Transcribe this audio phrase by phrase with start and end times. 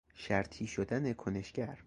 [0.15, 1.77] شرطی شدن کنشگر